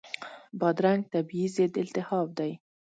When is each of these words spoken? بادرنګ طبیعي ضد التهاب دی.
بادرنګ 0.59 1.01
طبیعي 1.13 1.47
ضد 1.55 1.73
التهاب 1.83 2.27
دی. 2.37 2.51